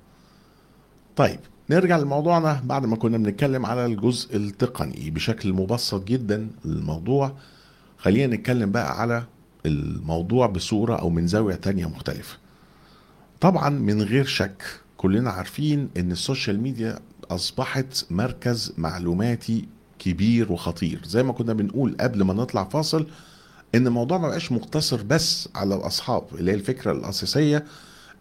طيب 1.16 1.40
نرجع 1.70 1.96
لموضوعنا 1.96 2.60
بعد 2.64 2.86
ما 2.86 2.96
كنا 2.96 3.18
بنتكلم 3.18 3.66
على 3.66 3.86
الجزء 3.86 4.36
التقني 4.36 5.10
بشكل 5.10 5.52
مبسط 5.52 6.04
جدا 6.04 6.48
للموضوع. 6.64 7.32
خلينا 7.98 8.36
نتكلم 8.36 8.72
بقى 8.72 9.00
على 9.00 9.24
الموضوع 9.66 10.46
بصورة 10.46 10.96
أو 10.96 11.10
من 11.10 11.26
زاوية 11.26 11.54
تانية 11.54 11.86
مختلفة. 11.86 12.38
طبعا 13.40 13.68
من 13.68 14.02
غير 14.02 14.24
شك 14.24 14.62
كلنا 14.96 15.30
عارفين 15.30 15.88
إن 15.96 16.12
ال 16.12 16.19
social 16.19 16.60
media 16.60 16.98
أصبحت 17.30 18.06
مركز 18.10 18.72
معلوماتي 18.78 19.68
كبير 19.98 20.52
وخطير. 20.52 21.00
زي 21.04 21.22
ما 21.22 21.32
كنا 21.32 21.52
بنقول 21.52 21.96
قبل 22.00 22.22
ما 22.22 22.34
نطلع 22.34 22.64
فاصل 22.64 23.06
إن 23.74 23.86
الموضوع 23.86 24.18
ما 24.18 24.28
بقاش 24.28 24.52
مقتصر 24.52 25.02
بس 25.02 25.48
على 25.54 25.74
الأصحاب 25.74 26.24
اللي 26.34 26.50
هي 26.50 26.54
الفكرة 26.54 26.92
الأساسية 26.92 27.64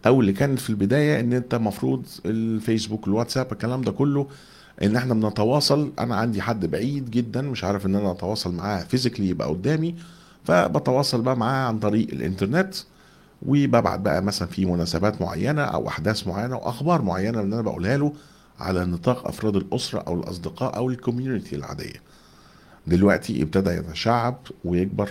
أو 0.06 0.20
اللي 0.20 0.32
كانت 0.32 0.58
في 0.58 0.70
البداية 0.70 1.20
إن 1.20 1.32
أنت 1.32 1.54
المفروض 1.54 2.06
الفيسبوك 2.26 3.08
الواتساب 3.08 3.52
الكلام 3.52 3.82
ده 3.82 3.92
كله 3.92 4.26
إن 4.82 4.96
إحنا 4.96 5.14
بنتواصل. 5.14 5.92
أنا 5.98 6.16
عندي 6.16 6.42
حد 6.42 6.66
بعيد 6.66 7.10
جدا 7.10 7.42
مش 7.42 7.64
عارف 7.64 7.86
إن 7.86 7.94
أنا 7.94 8.10
أتواصل 8.10 8.54
معاه 8.54 8.80
physically 8.84 9.28
يبقى 9.28 9.48
قدامي 9.48 9.94
فبتواصل 10.44 11.22
بقى 11.22 11.36
معاه 11.36 11.66
عن 11.68 11.78
طريق 11.78 12.08
الإنترنت 12.12 12.74
وببعت 13.46 14.00
بقى 14.00 14.22
مثلا 14.22 14.48
في 14.48 14.64
مناسبات 14.66 15.20
معينة 15.22 15.62
أو 15.62 15.88
أحداث 15.88 16.26
معينة 16.28 16.56
واخبار 16.56 17.02
معينة 17.02 17.40
اللي 17.40 17.54
أنا 17.54 17.62
بقولها 17.62 17.96
له 17.96 18.12
على 18.60 18.84
نطاق 18.84 19.28
أفراد 19.28 19.56
الأسرة 19.56 19.98
أو 20.00 20.14
الأصدقاء 20.20 20.76
أو 20.76 20.90
ال 20.90 20.97
community 20.97 21.56
العادية. 21.56 22.02
دلوقتي 22.86 23.42
ابتدى 23.42 23.70
يتشعب 23.70 24.36
ويكبر 24.64 25.10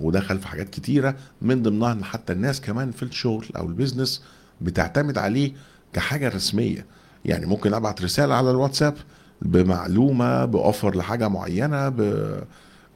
ودخل 0.00 0.38
في 0.38 0.48
حاجات 0.48 0.70
كتيرة 0.70 1.14
من 1.42 1.62
ضمنها 1.62 1.92
إن 1.92 2.04
حتى 2.04 2.32
الناس 2.32 2.60
كمان 2.60 2.90
في 2.90 3.02
الشغل 3.02 3.46
أو 3.56 3.66
ال 3.68 3.74
business 3.74 4.22
بتعتمد 4.60 5.18
عليه 5.18 5.52
كحاجة 5.92 6.28
رسمية. 6.28 6.86
يعني 7.24 7.46
ممكن 7.46 7.74
أبعت 7.74 8.02
رسالة 8.02 8.34
على 8.34 8.50
الواتساب 8.50 8.94
بمعلومة 9.42 10.44
ب 10.44 10.53
offer 10.53 10.96
لحاجة 10.96 11.28
معينة 11.28 11.88
ب 11.88 12.24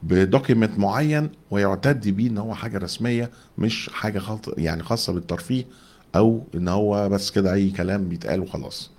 ب 0.03 0.11
document 0.11 0.79
معين 0.79 1.29
ويعتد 1.51 2.07
بيه 2.07 2.27
إن 2.29 2.37
هو 2.37 2.55
حاجة 2.55 2.77
رسمية 2.77 3.29
مش 3.57 3.89
حاجة 3.93 4.19
خلط 4.19 4.53
يعني 4.57 4.83
خاصة 4.83 5.13
بالترفيه 5.13 5.65
أو 6.15 6.43
إن 6.55 6.67
هو 6.67 7.09
بس 7.09 7.31
كده 7.31 7.53
أي 7.53 7.69
كلام 7.69 8.09
بيتقال 8.09 8.39
وخلاص. 8.39 8.91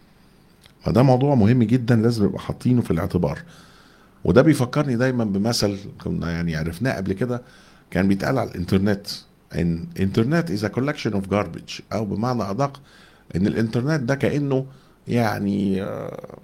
فده 0.83 1.03
موضوع 1.03 1.35
مهم 1.35 1.63
جدا 1.63 1.97
لازم 1.97 2.25
نبقى 2.25 2.41
حاطينه 2.41 2.83
في 2.83 2.91
الاعتبار. 2.91 3.39
وده 4.25 4.43
بيفكرني 4.43 4.97
دايما 4.97 5.25
بمثل 5.25 5.79
كنا 6.05 6.31
يعني 6.33 6.57
عرفناه 6.57 6.97
قبل 6.97 7.13
كده 7.13 7.43
كان 7.90 8.09
بيتقال 8.09 8.38
على 8.38 8.51
الإنترنت. 8.51 9.07
إن 9.55 9.85
internet 10.01 10.51
is 10.51 10.66
collection 10.66 11.12
of 11.12 11.29
garbage 11.29 11.81
أو 11.92 12.05
بمعنى 12.05 12.51
أدق 12.51 12.81
إن 13.37 13.46
الإنترنت 13.46 14.01
ده 14.03 14.14
كأنه 14.14 14.66
يعني 15.09 15.83
آه، 15.83 16.38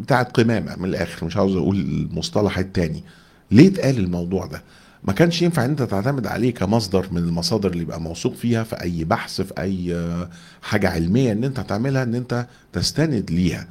بتاعت 0.00 0.32
قمامة 0.40 0.76
من 0.76 0.84
الآخر. 0.84 1.26
مش 1.26 1.36
عاوز 1.36 1.56
أقول 1.56 1.76
المصطلح 1.76 2.58
التاني. 2.58 3.04
ليه 3.50 3.68
اتقال 3.68 3.98
الموضوع 3.98 4.46
ده؟ 4.46 4.62
ما 5.04 5.12
كانش 5.12 5.42
ينفع 5.42 5.64
إن 5.64 5.70
أنت 5.70 5.82
تعتمد 5.82 6.26
عليه 6.26 6.54
كمصدر 6.54 7.06
من 7.12 7.18
المصادر 7.18 7.70
اللي 7.70 7.82
يبقى 7.82 8.00
موثوق 8.00 8.34
فيها 8.34 8.62
في 8.64 8.82
أي 8.82 9.04
بحث 9.04 9.40
في 9.40 9.54
أي 9.58 9.94
آه، 9.94 10.30
حاجة 10.62 10.88
علمية 10.90 11.32
إن 11.32 11.44
أنت 11.44 11.60
تعملها 11.60 12.02
إن 12.02 12.14
أنت 12.14 12.46
تستند 12.72 13.30
ليها. 13.30 13.66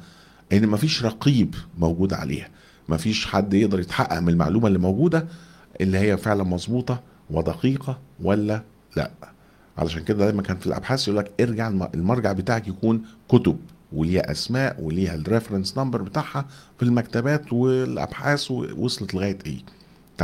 إن 0.52 0.66
مفيش 0.68 1.04
رقيب 1.04 1.54
موجود 1.78 2.12
عليها. 2.12 2.48
مفيش 2.88 3.26
حد 3.26 3.54
يقدر 3.54 3.80
يتحقق 3.80 4.18
من 4.18 4.28
المعلومة 4.28 4.66
اللي 4.68 4.78
موجودة 4.78 5.26
اللي 5.80 5.98
هي 5.98 6.16
فعلا 6.16 6.42
مظبوطة 6.44 7.00
ودقيقة 7.30 7.98
ولا 8.22 8.62
لا. 8.96 9.10
علشان 9.78 10.04
كده 10.04 10.18
دايما 10.24 10.42
كان 10.42 10.56
في 10.56 10.66
الأبحاث 10.66 11.08
يقول 11.08 11.18
لك 11.18 11.30
ارجع 11.40 11.68
الم- 11.68 11.88
المرجع 11.94 12.32
بتاعك 12.32 12.68
يكون 12.68 13.02
كتب 13.28 13.56
وليها 13.92 14.30
أسماء 14.30 14.80
وليها 14.80 15.14
ال 15.14 15.20
reference 15.20 15.78
number 15.78 16.02
بتاعها 16.02 16.46
في 16.78 16.82
المكتبات 16.84 17.52
والأبحاث 17.52 18.50
وصلت 18.50 19.14
لغاية 19.14 19.38
إيه؟ 19.46 19.56
ما 19.56 19.62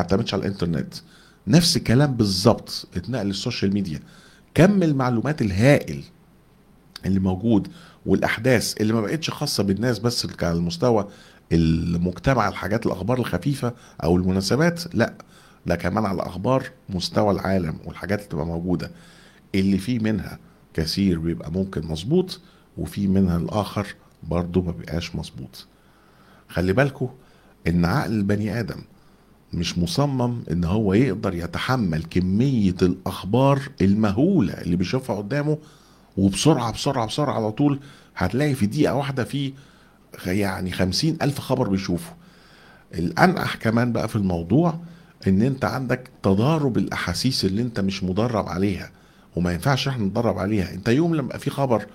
تعتمدش 0.03 0.35
على 0.35 0.41
الإنترنت. 0.41 0.95
نفس 1.47 1.77
الكلام 1.77 2.15
بالظبط 2.15 2.89
اتنقل 2.97 3.27
لل 3.27 3.39
social 3.39 3.75
media. 3.75 4.01
كم 4.55 4.83
المعلومات 4.83 5.43
الهائل 5.43 6.03
اللي 7.07 7.21
موجود 7.21 7.69
والأحداث 8.07 8.75
اللي 8.81 8.93
ما 8.93 9.01
بقتش 9.01 9.31
خاصة 9.31 9.63
بالناس 9.63 9.99
بس 9.99 10.27
على 10.43 10.53
المستوى 10.59 11.09
المجتمع 11.53 12.49
الحاجات 12.49 12.87
الأخبار 12.87 13.19
الخفيفة 13.19 13.73
أو 14.05 14.17
المناسبات 14.17 14.95
لا. 14.95 15.15
ده 15.67 15.77
كمان 15.77 16.07
على 16.07 16.23
أخبار 16.23 16.71
مستوى 16.89 17.31
العالم 17.35 17.79
والحاجات 17.85 18.19
اللي 18.19 18.31
تبقى 18.31 18.47
موجودة. 18.47 18.91
اللي 19.55 19.79
فيه 19.79 19.99
منها 19.99 20.39
كثير 20.75 21.19
بيبقى 21.19 21.53
ممكن 21.53 21.87
مظبوط 21.87 22.41
وفي 22.79 23.07
منها 23.07 23.37
الآخر 23.37 23.87
برضه 24.23 24.63
ما 24.63 24.73
بيبقاش 24.73 25.15
مظبوط. 25.17 25.67
خلي 26.49 26.73
بالكوا 26.73 27.09
إن 27.67 27.85
عقل 27.85 28.13
البني 28.13 28.61
آدم 28.61 28.81
مش 29.53 29.79
مصمم 29.79 30.43
إن 30.51 30.65
هو 30.65 30.95
يقدر 30.95 31.35
يتحمل 31.35 32.05
كمية 32.05 32.75
الأخبار 32.83 33.63
المهولة 33.81 34.53
اللي 34.53 34.77
بيشوفها 34.77 35.17
قدامه 35.17 35.59
وبسرعة 36.17 36.73
بسرعة 36.73 37.07
بسرعة 37.07 37.35
على 37.35 37.53
طول 37.53 37.81
هتلاقي 38.17 38.55
في 38.55 38.67
دقيقة 38.67 38.95
واحدة 38.95 39.25
في 39.25 39.53
يعني 40.27 40.73
خمسين 40.73 41.17
ألف 41.23 41.41
خبر 41.41 41.69
بيشوفه. 41.69 42.13
الأنقح 42.95 43.57
كمان 43.57 43.93
بقى 43.93 44.09
في 44.09 44.17
الموضوع 44.17 44.81
إن 45.27 45.43
أنت 45.43 45.65
عندك 45.65 46.11
تضارب 46.23 46.79
الأحاسيس 46.79 47.45
اللي 47.45 47.63
أنت 47.63 47.81
مش 47.81 48.05
مدرب 48.05 48.49
عليها 48.49 48.91
وما 49.37 49.53
ينفعش 49.53 49.89
إحنا 49.89 50.05
نتدرب 50.05 50.39
عليها. 50.39 50.75
أنت 50.75 50.89
يوم 50.89 51.15
لما 51.15 51.39
في 51.39 51.51
خبر 51.51 51.87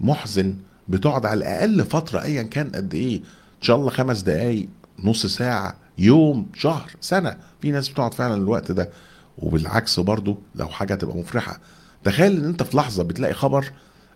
محزن 0.00 0.54
بتقعد 0.88 1.26
على 1.26 1.38
الأقل 1.38 1.84
فترة 1.84 2.22
ايا 2.22 2.42
كان 2.42 2.70
قد 2.70 2.94
إيه 2.94 3.16
إن 3.16 3.62
شاء 3.62 3.76
الله 3.76 3.90
خمس 3.90 4.20
دقايق 4.20 4.68
نص 5.04 5.26
ساعة 5.26 5.76
يوم 5.98 6.46
شهر 6.54 6.90
سنة. 7.00 7.36
في 7.62 7.70
ناس 7.70 7.88
بتقعد 7.88 8.14
فعلا 8.14 8.34
الوقت 8.34 8.72
ده. 8.72 8.90
وبالعكس 9.38 10.00
برضو 10.00 10.38
لو 10.54 10.68
حاجة 10.68 10.94
تبقى 10.94 11.16
مفرحة. 11.16 11.60
تخيل 12.04 12.36
إن 12.38 12.44
أنت 12.44 12.62
في 12.62 12.76
لحظة 12.76 13.02
بتلاقي 13.02 13.34
خبر 13.34 13.70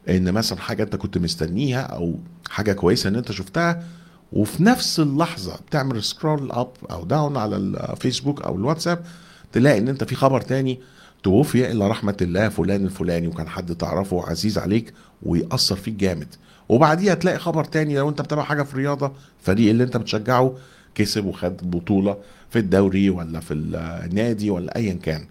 إن 0.09 0.33
مثلا 0.33 0.59
حاجة 0.59 0.83
أنت 0.83 0.96
كنت 0.96 1.18
مستنيها 1.18 1.81
أو 1.81 2.18
حاجة 2.51 2.73
كويسة 2.73 3.09
إن 3.09 3.16
أنت 3.16 3.33
شفتها 3.33 3.85
وفي 4.32 4.62
نفس 4.62 5.00
اللحظة 5.00 5.56
بتعمل 5.68 6.02
scroll 6.02 6.52
up 6.52 6.68
أو 6.90 7.04
down 7.04 7.37
على 7.36 7.56
الفيسبوك 7.56 8.42
أو 8.42 8.56
الواتساب 8.56 9.04
تلاقي 9.52 9.78
إن 9.78 9.88
أنت 9.88 10.04
في 10.04 10.14
خبر 10.14 10.40
تاني 10.40 10.80
توفي 11.22 11.70
إلى 11.70 11.88
رحمة 11.88 12.16
الله 12.22 12.48
فلان 12.48 12.84
الفلاني 12.84 13.28
وكان 13.28 13.48
حد 13.48 13.74
تعرفه 13.74 14.26
عزيز 14.30 14.58
عليك 14.58 14.94
ويأثر 15.22 15.76
فيك 15.76 15.94
جامد. 15.94 16.28
وبعديها 16.68 17.14
تلاقي 17.14 17.38
خبر 17.38 17.64
تاني 17.64 17.96
لو 17.96 18.08
أنت 18.08 18.22
بتابع 18.22 18.42
حاجة 18.42 18.62
في 18.62 18.72
الرياضة 18.74 19.12
الفريق 19.40 19.70
اللي 19.70 19.84
أنت 19.84 19.96
بتشجعه 19.96 20.54
كسب 20.94 21.24
وخد 21.24 21.70
بطولة 21.70 22.16
في 22.50 22.58
الدوري 22.58 23.10
ولا 23.10 23.40
في 23.40 23.54
النادي 23.54 24.50
ولا 24.50 24.76
ايا 24.76 24.92
كان. 24.94 25.26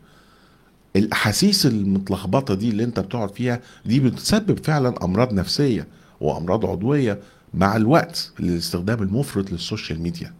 الأحاسيس 0.96 1.66
المتلخبطة 1.66 2.54
دي 2.54 2.70
اللي 2.70 2.84
أنت 2.84 3.00
بتقعد 3.00 3.34
فيها 3.36 3.60
دي 3.86 4.00
بتسبب 4.00 4.60
فعلا 4.66 5.04
أمراض 5.04 5.34
نفسية 5.34 5.88
وأمراض 6.22 6.66
عضوية 6.66 7.20
مع 7.54 7.76
الوقت 7.76 8.32
للاستخدام 8.40 9.04
المفرط 9.04 9.52
للسوشيال 9.52 10.02
ميديا. 10.02 10.34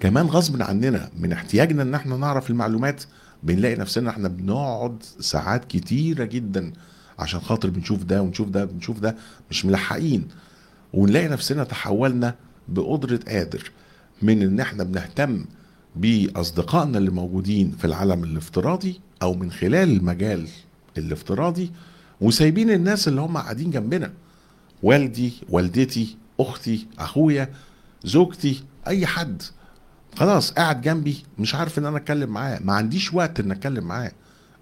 كمان 0.00 0.26
غصب 0.26 0.62
عننا 0.62 1.10
من 1.18 1.32
احتياجنا 1.32 1.82
إن 1.82 1.94
إحنا 1.94 2.16
نعرف 2.16 2.50
المعلومات 2.50 3.02
بنلاقي 3.42 3.76
نفسنا 3.76 4.10
إحنا 4.10 4.28
بنقعد 4.28 5.02
ساعات 5.20 5.64
كتيرة 5.64 6.24
جدا 6.24 6.72
عشان 7.18 7.40
خاطر 7.40 7.70
بنشوف 7.70 8.02
ده 8.04 8.22
ونشوف 8.22 8.48
ده 8.48 8.64
بنشوف 8.64 9.00
ده 9.00 9.16
مش 9.50 9.64
ملحقين. 9.64 10.28
ونلاقي 10.92 11.28
نفسنا 11.28 11.64
تحولنا 11.64 12.34
بقدرة 12.68 13.20
قادر 13.28 13.70
من 14.22 14.42
إن 14.42 14.60
إحنا 14.60 14.84
بنهتم 14.84 15.44
بأصدقائنا 15.96 16.98
اللي 16.98 17.10
موجودين 17.10 17.70
في 17.78 17.84
العالم 17.84 18.24
الافتراضي 18.24 19.00
أو 19.22 19.34
من 19.34 19.52
خلال 19.52 19.96
المجال 19.96 20.48
الافتراضي 20.98 21.70
وسايبين 22.20 22.70
الناس 22.70 23.08
اللي 23.08 23.20
هم 23.20 23.36
قاعدين 23.36 23.70
جنبنا. 23.70 24.12
والدي 24.82 25.32
والدتي 25.48 26.16
أختي 26.40 26.86
أخويا 26.98 27.50
زوجتي 28.04 28.62
أي 28.86 29.06
حد. 29.06 29.42
خلاص 30.16 30.52
قاعد 30.52 30.80
جنبي 30.82 31.22
مش 31.38 31.54
عارف 31.54 31.78
إن 31.78 31.84
أنا 31.86 31.96
أتكلم 31.96 32.30
معاه. 32.30 32.58
ما 32.64 32.72
عنديش 32.72 33.14
وقت 33.14 33.40
إن 33.40 33.50
أتكلم 33.50 33.84
معاه. 33.84 34.12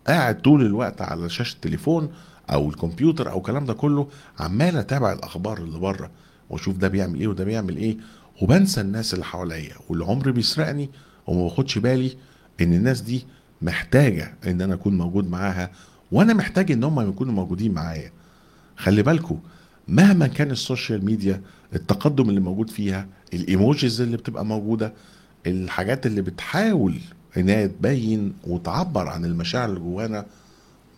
قاعد 0.06 0.42
طول 0.42 0.66
الوقت 0.66 1.02
على 1.02 1.28
شاشة 1.30 1.54
التليفون 1.54 2.08
أو 2.50 2.68
الكمبيوتر 2.68 3.30
أو 3.30 3.38
الكلام 3.38 3.64
ده 3.64 3.74
كله 3.74 4.08
عمال 4.40 4.76
أتابع 4.76 5.12
الأخبار 5.12 5.58
اللي 5.58 5.78
بره 5.78 6.10
وأشوف 6.50 6.76
ده 6.76 6.88
بيعمل 6.88 7.20
إيه 7.20 7.26
وده 7.28 7.44
بيعمل 7.44 7.76
إيه 7.76 7.96
وبنسى 8.42 8.80
الناس 8.80 9.14
اللي 9.14 9.24
حواليا 9.24 9.74
والعمر 9.88 10.30
بيسرقني 10.30 10.90
وما 11.26 11.42
باخدش 11.42 11.78
بالي 11.78 12.16
إن 12.60 12.72
الناس 12.74 13.00
دي 13.00 13.26
محتاجة 13.62 14.34
إن 14.46 14.60
أنا 14.60 14.74
أكون 14.74 14.98
موجود 14.98 15.30
معاها 15.30 15.70
وأنا 16.12 16.34
محتاج 16.34 16.72
إن 16.72 16.84
هم 16.84 17.08
يكونوا 17.08 17.32
موجودين 17.32 17.72
معايا. 17.72 18.12
خلي 18.76 19.02
بالكم 19.02 19.38
مهما 19.88 20.26
كان 20.26 20.50
ال 20.50 20.58
social 20.58 21.04
media 21.04 21.42
التقدم 21.74 22.28
اللي 22.28 22.40
موجود 22.40 22.70
فيها 22.70 23.06
ال 23.34 23.44
emojis 23.44 24.00
اللي 24.00 24.16
بتبقى 24.16 24.44
موجودة 24.44 24.92
الحاجات 25.46 26.06
اللي 26.06 26.22
بتحاول 26.22 26.94
إنها 27.36 27.66
تبين 27.66 28.34
وتعبر 28.46 29.08
عن 29.08 29.24
المشاعر 29.24 29.68
اللي 29.68 29.80
جوانا 29.80 30.26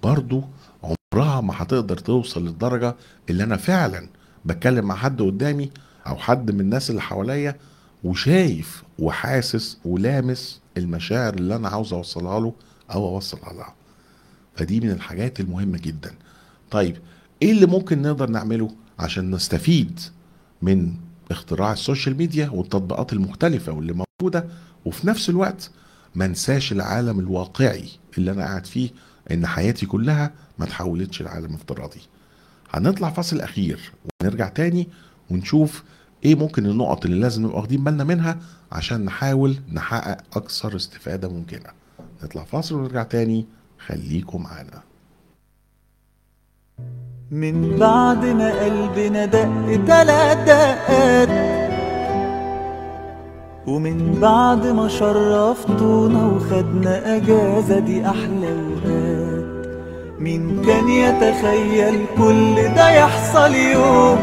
برضو 0.03 0.43
عمرها 0.83 1.41
ما 1.41 1.55
هتقدر 1.57 1.99
توصل 1.99 2.45
للدرجة 2.47 2.95
اللي 3.31 3.45
أنا 3.45 3.57
فعلا 3.57 4.09
بتكلم 4.45 4.85
مع 4.85 4.95
حد 4.95 5.23
قدامي 5.23 5.71
أو 6.07 6.17
حد 6.17 6.51
من 6.51 6.61
الناس 6.61 6.91
اللي 6.91 7.01
حواليا 7.01 7.57
وشايف 8.05 8.83
وحاسس 8.99 9.79
ولامس 9.85 10.61
المشاعر 10.77 11.35
اللي 11.35 11.57
أنا 11.57 11.69
عاوز 11.69 11.93
أوصلها 11.93 12.41
له 12.41 12.53
أو 12.95 13.09
اوصلها 13.15 13.53
لها 13.53 13.75
فدي 14.57 14.81
من 14.81 14.91
الحاجات 14.91 15.41
المهمة 15.41 15.79
جدا. 15.79 16.15
طيب 16.71 16.97
إيه 17.43 17.53
اللي 17.53 17.67
ممكن 17.67 18.03
نقدر 18.03 18.31
نعمله؟ 18.31 18.71
عشان 19.01 19.31
نستفيد 19.31 20.01
من 20.63 20.93
اختراع 21.31 21.73
السوشيال 21.73 22.17
ميديا 22.17 22.49
والتطبيقات 22.49 23.13
المختلفة 23.13 23.73
واللي 23.73 24.05
موجودة 24.21 24.47
وفي 24.85 25.07
نفس 25.07 25.31
الوقت 25.31 25.71
ما 26.15 26.25
انساش 26.25 26.73
العالم 26.73 27.19
الواقعي 27.21 27.89
اللي 28.19 28.31
أنا 28.31 28.43
قاعد 28.45 28.67
فيه 28.67 28.91
إن 29.31 29.47
حياتي 29.47 29.87
كلها 29.87 30.33
ما 30.59 30.67
تحولتش 30.67 31.23
لعالم 31.23 31.55
افتراضي. 31.55 32.01
هنطلع 32.71 33.11
فاصل 33.11 33.41
أخير 33.41 33.93
ونرجع 34.23 34.49
تاني 34.49 34.89
ونشوف 35.31 35.83
إيه 36.25 36.35
ممكن 36.35 36.67
النقط 36.67 37.05
اللي 37.05 37.21
لازم 37.21 37.45
نبقى 37.45 37.57
واخدين 37.57 37.85
بالنا 37.85 38.05
منها 38.05 38.39
عشان 38.73 39.05
نحاول 39.05 39.57
نحقق 39.73 40.37
أكثر 40.37 40.77
استفادة 40.77 41.29
ممكنة. 41.29 41.71
نطلع 42.25 42.45
فاصل 42.45 42.75
ونرجع 42.75 43.03
تاني. 43.03 43.47
خليكم 43.87 44.43
معانا. 44.43 44.83
من 47.31 47.77
بعد 47.79 48.25
ما 48.25 48.53
قلبنا 48.65 49.25
دق 49.27 49.85
تلات 49.87 50.37
دقات. 50.37 51.29
ومن 53.67 54.19
بعد 54.21 54.67
ما 54.67 54.89
شرفتونا 54.89 56.27
وخدنا 56.27 57.17
أجازة 57.17 57.79
دي 57.79 58.07
أحلى 58.07 58.53
وقات 58.53 59.67
مين 60.19 60.63
كان 60.67 60.89
يتخيل 60.89 62.05
كل 62.19 62.75
ده 62.77 62.91
يحصل 62.91 63.55
يوم؟ 63.55 64.19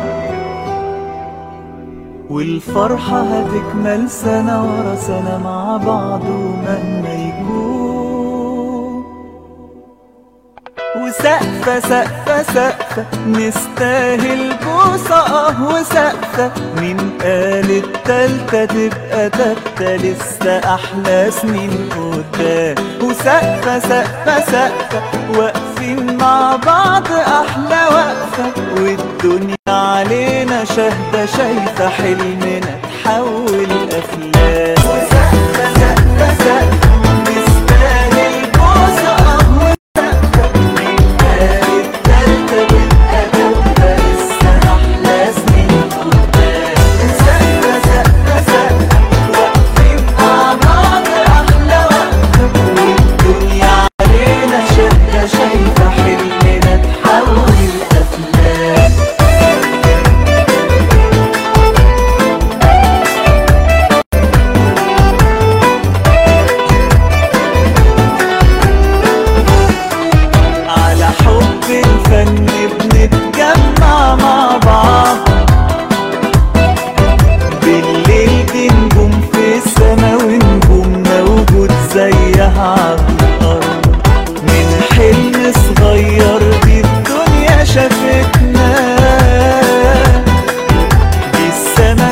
والفرحة 2.30 3.22
هتكمل 3.22 4.10
سنة 4.10 4.64
ورا 4.64 4.96
سنة 4.96 5.42
مع 5.44 5.78
بعض 5.78 6.22
ومهما 6.24 7.14
يكون. 7.14 7.97
وسقفة 11.28 11.80
سقفة 11.80 12.44
سقفة 12.54 13.06
نستاهل 13.28 14.56
بوسة 14.64 15.16
آه 15.16 15.64
وسقفة 15.64 16.52
مين 16.82 16.98
قال 17.22 17.72
التالتة 17.84 18.66
تبقى 18.66 19.30
تالتة 19.30 19.96
لسه 19.96 20.58
أحلى 20.76 21.32
سنين 21.42 21.90
قدام. 21.92 22.76
وسقفة 23.04 23.80
سقفة 23.80 24.40
سقفة 24.52 25.02
واقفين 25.38 26.18
مع 26.18 26.56
بعض 26.66 27.08
أحلى 27.12 27.82
وقفة 27.92 28.52
والدنيا 28.78 29.56
علينا 29.70 30.66
شاهدة 30.66 31.26
شايفة 31.26 31.90
حلمنا 31.90 32.80
تحول 33.04 33.68
أفلام 33.92 34.76
وسقفة 34.78 35.74
سقفة 35.74 36.34
سقفة 36.34 36.77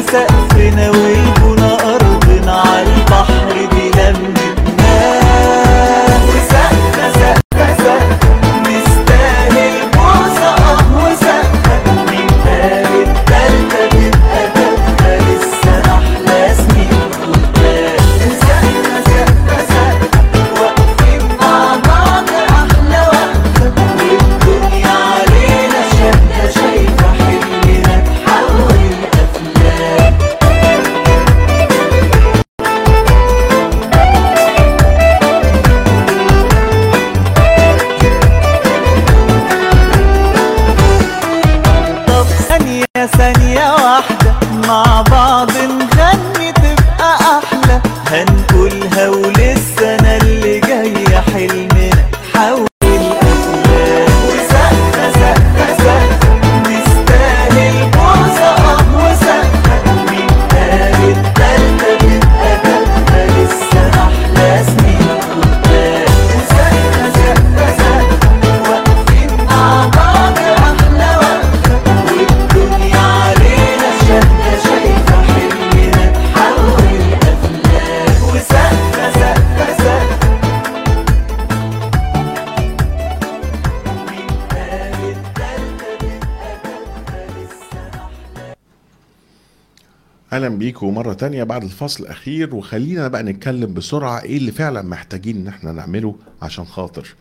Set 0.08 0.30
in 0.60 0.78
a. 0.78 1.45
بيكم 90.66 90.94
مرة 90.96 91.14
تانية 91.14 91.44
بعد 91.44 91.64
الفصل 91.64 92.04
الأخير 92.04 92.56
وخلينا 92.56 93.08
بقى 93.08 93.24
نتكلم 93.24 93.74
بسرعة 93.74 94.22
إيه 94.22 94.38
اللي 94.38 94.52
فعلا 94.52 94.82
محتاجين 94.82 95.38
إن 95.38 95.48
إحنا 95.48 95.72
نعمله 95.72 96.16
عشان 96.42 96.66
خاطر 96.66 97.16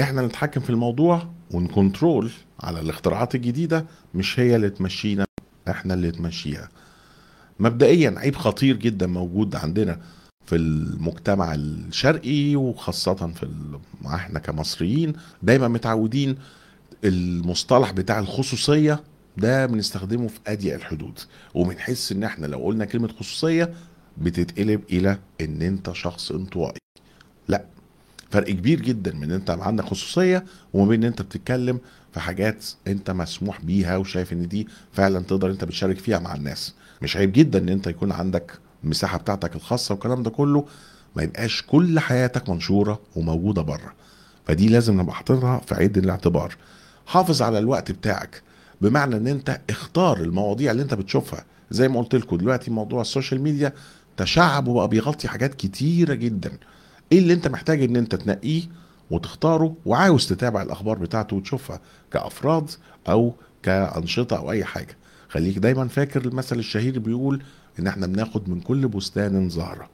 إحنا 0.00 0.22
نتحكم 0.26 0.60
في 0.60 0.70
الموضوع 0.70 1.28
ونكنترول 1.50 2.30
على 2.60 2.80
الاختراعات 2.80 3.34
الجديدة 3.34 3.86
مش 4.14 4.40
هي 4.40 4.56
اللي 4.56 4.70
تمشينا 4.70 5.24
إحنا 5.68 5.94
اللي 5.94 6.10
تمشيها 6.10 6.68
مبدئيا 7.60 8.14
عيب 8.18 8.36
خطير 8.36 8.76
جدا 8.76 9.06
موجود 9.06 9.56
عندنا 9.56 10.00
في 10.46 10.56
المجتمع 10.56 11.54
الشرقي 11.54 12.56
وخاصة 12.56 13.14
في. 13.14 13.48
إحنا 14.06 14.38
كمصريين 14.38 15.12
دايما 15.42 15.68
متعودين 15.68 16.36
المصطلح 17.04 17.90
بتاع 17.92 18.18
الخصوصية 18.18 19.00
ده 19.36 19.66
بنستخدمه 19.66 20.28
في 20.28 20.38
أضيق 20.46 20.74
الحدود. 20.74 21.18
وبنحس 21.54 22.12
إن 22.12 22.24
إحنا 22.24 22.46
لو 22.46 22.58
قلنا 22.58 22.84
كلمة 22.84 23.08
خصوصية 23.08 23.74
بتتقلب 24.18 24.80
إلى 24.92 25.18
إن 25.40 25.62
أنت 25.62 25.92
شخص 25.92 26.32
انطوائي. 26.32 26.78
لا 27.48 27.64
فرق 28.30 28.50
كبير 28.50 28.80
جدا 28.80 29.14
من 29.14 29.22
إن 29.22 29.30
أنت 29.32 29.50
عندك 29.50 29.84
خصوصية 29.84 30.44
وما 30.72 30.88
بين 30.88 31.00
إن 31.02 31.08
أنت 31.08 31.22
بتتكلم 31.22 31.80
في 32.12 32.20
حاجات 32.20 32.64
أنت 32.86 33.10
مسموح 33.10 33.60
بيها 33.60 33.96
وشايف 33.96 34.32
إن 34.32 34.48
دي 34.48 34.68
فعلا 34.92 35.20
تقدر 35.24 35.50
أنت 35.50 35.64
بتشارك 35.64 35.98
فيها 35.98 36.18
مع 36.18 36.34
الناس. 36.34 36.74
مش 37.02 37.16
عيب 37.16 37.32
جدا 37.32 37.58
إن 37.58 37.68
أنت 37.68 37.86
يكون 37.86 38.12
عندك 38.12 38.58
المساحة 38.84 39.18
بتاعتك 39.18 39.56
الخاصة 39.56 39.92
والكلام 39.94 40.22
ده 40.22 40.30
كله. 40.30 40.66
ما 41.16 41.22
يبقاش 41.22 41.62
كل 41.66 42.00
حياتك 42.00 42.48
منشورة 42.48 43.00
وموجودة 43.16 43.62
بره. 43.62 43.92
فدي 44.46 44.68
لازم 44.68 45.00
نبقى 45.00 45.14
حاططها 45.14 45.58
في 45.58 45.74
عين 45.74 45.90
الاعتبار. 45.96 46.56
حافظ 47.06 47.42
على 47.42 47.58
الوقت 47.58 47.92
بتاعك. 47.92 48.42
بمعنى 48.82 49.16
إن 49.16 49.26
أنت 49.26 49.60
اختار 49.70 50.20
المواضيع 50.20 50.70
اللي 50.70 50.82
أنت 50.82 50.94
بتشوفها. 50.94 51.44
زي 51.70 51.88
ما 51.88 52.00
قلت 52.00 52.14
لكم 52.14 52.36
دلوقتي 52.36 52.70
موضوع 52.70 53.00
ال 53.00 53.06
social 53.06 53.40
media 53.40 53.72
تشعب 54.16 54.68
وبقى 54.68 54.88
بيغطي 54.88 55.28
حاجات 55.28 55.54
كتيرة 55.54 56.14
جدا. 56.14 56.52
إيه 57.12 57.18
اللي 57.18 57.32
أنت 57.32 57.48
محتاج 57.48 57.82
إن 57.82 57.96
أنت 57.96 58.14
تنقيه 58.14 58.62
وتختاره 59.10 59.74
وعاوز 59.86 60.26
تتابع 60.28 60.62
الأخبار 60.62 60.98
بتاعته 60.98 61.36
وتشوفها 61.36 61.80
كأفراد 62.12 62.70
أو 63.08 63.34
كأنشطة 63.62 64.36
أو 64.36 64.50
أي 64.50 64.64
حاجة. 64.64 64.96
خليك 65.28 65.58
دايما 65.58 65.88
فاكر 65.88 66.24
المثل 66.24 66.58
الشهير 66.58 66.98
بيقول 66.98 67.42
إن 67.78 67.86
إحنا 67.86 68.06
بناخد 68.06 68.48
من 68.48 68.60
كل 68.60 68.88
بستان 68.88 69.48
زهره 69.48 69.88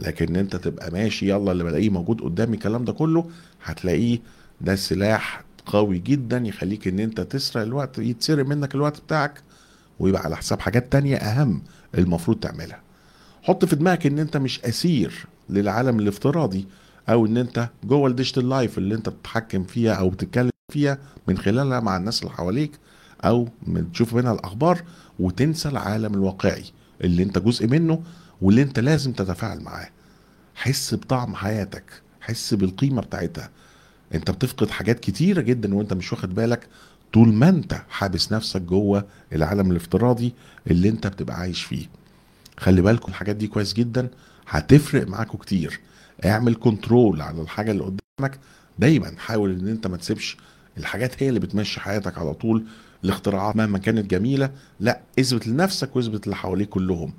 لكن 0.00 0.36
أنت 0.36 0.56
تبقى 0.56 0.90
ماشي 0.90 1.28
يلا 1.30 1.52
اللي 1.52 1.64
بلاقيه 1.64 1.90
موجود 1.90 2.20
قدامي 2.20 2.54
الكلام 2.56 2.84
ده 2.84 2.92
كله 2.92 3.30
هتلاقيه 3.64 4.18
ده 4.60 4.76
سلاح 4.76 5.43
قوي 5.66 5.98
جدا 5.98 6.38
يخليك 6.38 6.88
إن 6.88 7.00
أنت 7.00 7.20
تسرق 7.20 7.62
الوقت 7.62 7.98
يتسرق 7.98 8.46
منك 8.46 8.74
الوقت 8.74 9.00
بتاعك 9.00 9.42
ويبقى 9.98 10.22
على 10.22 10.36
حساب 10.36 10.60
حاجات 10.60 10.92
تانية 10.92 11.16
أهم 11.16 11.62
المفروض 11.98 12.36
تعملها. 12.40 12.80
حط 13.42 13.64
في 13.64 13.76
دماغك 13.76 14.06
إن 14.06 14.18
أنت 14.18 14.36
مش 14.36 14.64
أسير 14.64 15.26
للعالم 15.50 15.98
الافتراضي 16.00 16.66
أو 17.08 17.26
إن 17.26 17.36
أنت 17.36 17.68
جوه 17.84 18.08
ال 18.10 18.15
digital 18.15 18.48
life 18.48 18.78
اللي 18.78 18.94
أنت 18.94 19.08
بتتحكم 19.08 19.64
فيها 19.64 19.92
أو 19.94 20.10
بتتكلم 20.10 20.50
فيها 20.72 20.98
من 21.28 21.38
خلالها 21.38 21.80
مع 21.80 21.96
الناس 21.96 22.20
اللي 22.22 22.32
حواليك 22.32 22.70
أو 23.24 23.48
من- 23.66 23.92
تشوف 23.92 24.14
منها 24.14 24.32
الأخبار 24.32 24.82
وتنسى 25.18 25.68
العالم 25.68 26.14
الواقعي 26.14 26.64
اللي 27.04 27.22
أنت 27.22 27.38
جزء 27.38 27.66
منه 27.66 28.02
واللي 28.42 28.62
أنت 28.62 28.78
لازم 28.78 29.12
تتفاعل 29.12 29.60
معاه. 29.60 29.88
حس 30.54 30.94
بطعم 30.94 31.34
حياتك 31.34 31.84
حس 32.20 32.54
بالقيمة 32.54 33.02
بتاعتها. 33.02 33.50
انت 34.14 34.30
بتفقد 34.30 34.70
حاجات 34.70 35.00
كتيرة 35.00 35.40
جدا 35.40 35.74
وانت 35.74 35.92
مش 35.92 36.12
واخد 36.12 36.34
بالك 36.34 36.66
طول 37.12 37.32
ما 37.32 37.48
انت 37.48 37.82
حابس 37.88 38.32
نفسك 38.32 38.60
جوه 38.62 39.04
العالم 39.32 39.70
الافتراضي 39.70 40.32
اللي 40.70 40.88
انت 40.88 41.06
بتبقى 41.06 41.36
عايش 41.36 41.62
فيه. 41.62 41.86
خلي 42.58 42.82
بالكم 42.82 43.08
الحاجات 43.08 43.36
دي 43.36 43.46
كويس 43.46 43.72
جدا 43.72 44.08
هتفرق 44.48 45.06
معاكم 45.08 45.38
كتير. 45.38 45.80
اعمل 46.24 46.54
كنترول 46.54 47.22
على 47.22 47.42
الحاجة 47.42 47.70
اللي 47.70 47.82
قدامك. 47.84 48.38
دايما 48.78 49.12
حاول 49.18 49.50
إن 49.50 49.68
انت 49.68 49.86
ما 49.86 49.96
تسيبش 49.96 50.36
الحاجات 50.78 51.22
هي 51.22 51.28
اللي 51.28 51.40
بتمشي 51.40 51.80
حياتك 51.80 52.18
على 52.18 52.34
طول 52.34 52.64
الاختراعات 53.04 53.56
مهما 53.56 53.78
كانت 53.78 54.10
جميلة. 54.10 54.50
لا 54.80 55.00
اثبت 55.20 55.46
لنفسك 55.46 55.96
واثبت 55.96 56.24
اللي 56.24 56.36
حواليك 56.36 56.68
كلهم. 56.68 57.12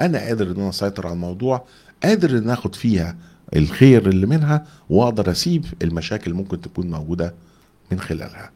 أنا 0.00 0.18
قادر 0.18 0.46
إن 0.50 0.56
أنا 0.56 0.68
أسيطر 0.68 1.06
على 1.06 1.14
الموضوع 1.14 1.64
قادر 2.02 2.38
إن 2.38 2.50
آخد 2.50 2.74
فيها 2.74 3.16
الخير 3.56 4.08
اللي 4.08 4.26
منها 4.26 4.66
واقدر 4.90 5.30
أسيب 5.30 5.64
المشاكل 5.82 6.34
ممكن 6.34 6.60
تكون 6.60 6.90
موجودة 6.90 7.34
من 7.92 8.00
خلالها. 8.00 8.50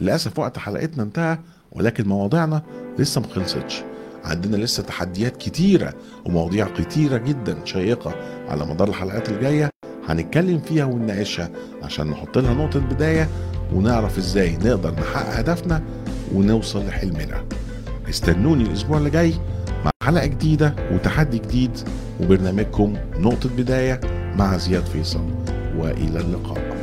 للأسف 0.00 0.38
وقت 0.38 0.58
حلقتنا 0.58 1.02
انتهى 1.02 1.38
ولكن 1.72 2.08
مواضيعنا 2.08 2.62
لسه 2.98 3.20
ما 3.20 3.26
خلصتش. 3.26 3.82
عندنا 4.24 4.56
لسه 4.56 4.82
تحديات 4.82 5.36
كتيرة 5.36 5.94
ومواضيع 6.24 6.68
كتيرة 6.68 7.16
جدا 7.16 7.56
شيقة 7.64 8.14
على 8.48 8.66
مدار 8.66 8.88
الحلقات 8.88 9.28
الجاية 9.28 9.70
هنتكلم 10.08 10.60
فيها 10.60 10.84
ونناقشها 10.84 11.50
عشان 11.82 12.06
نحط 12.06 12.38
لها 12.38 12.54
نقطة 12.54 12.80
بداية 12.80 13.28
ونعرف 13.74 14.18
إزاي 14.18 14.56
نقدر 14.56 14.90
نحقق 14.94 15.38
هدفنا 15.38 15.82
ونوصل 16.34 16.86
لحلمنا. 16.86 17.44
استنوني 18.08 18.62
الأسبوع 18.64 18.98
اللي 18.98 19.10
جاي 19.10 19.34
مع 19.84 19.90
حلقة 20.02 20.26
جديدة 20.26 20.74
وتحدي 20.92 21.38
جديد 21.38 21.78
وبرنامجكم 22.20 22.96
نقطة 23.18 23.48
بداية. 23.48 24.00
مع 24.38 24.56
زياد 24.56 24.84
فيصل 24.84 25.24
وإلى 25.76 26.20
اللقاء. 26.20 26.76